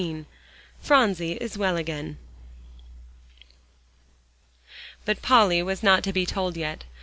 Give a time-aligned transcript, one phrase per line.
[0.01, 0.25] XIX
[0.81, 2.17] PHRONSIE IS WELL AGAIN
[5.05, 6.85] But Polly was not to be told yet.